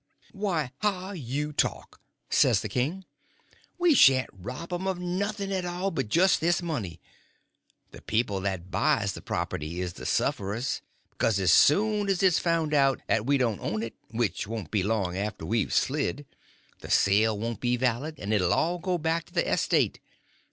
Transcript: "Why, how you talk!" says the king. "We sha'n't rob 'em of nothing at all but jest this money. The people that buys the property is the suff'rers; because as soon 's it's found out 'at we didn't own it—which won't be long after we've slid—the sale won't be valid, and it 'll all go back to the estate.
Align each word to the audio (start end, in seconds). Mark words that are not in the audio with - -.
"Why, 0.31 0.71
how 0.79 1.11
you 1.11 1.53
talk!" 1.53 2.01
says 2.27 2.61
the 2.61 2.69
king. 2.69 3.05
"We 3.77 3.93
sha'n't 3.93 4.31
rob 4.33 4.73
'em 4.73 4.87
of 4.87 4.97
nothing 4.97 5.53
at 5.53 5.63
all 5.63 5.91
but 5.91 6.09
jest 6.09 6.41
this 6.41 6.59
money. 6.59 6.99
The 7.91 8.01
people 8.01 8.39
that 8.41 8.71
buys 8.71 9.13
the 9.13 9.21
property 9.21 9.79
is 9.79 9.93
the 9.93 10.07
suff'rers; 10.07 10.81
because 11.11 11.39
as 11.39 11.53
soon 11.53 12.09
's 12.09 12.23
it's 12.23 12.39
found 12.39 12.73
out 12.73 12.99
'at 13.07 13.27
we 13.27 13.37
didn't 13.37 13.59
own 13.61 13.83
it—which 13.83 14.47
won't 14.47 14.71
be 14.71 14.81
long 14.81 15.15
after 15.15 15.45
we've 15.45 15.71
slid—the 15.71 16.89
sale 16.89 17.37
won't 17.37 17.59
be 17.59 17.77
valid, 17.77 18.17
and 18.19 18.33
it 18.33 18.41
'll 18.41 18.53
all 18.53 18.79
go 18.79 18.97
back 18.97 19.25
to 19.25 19.33
the 19.33 19.47
estate. 19.47 19.99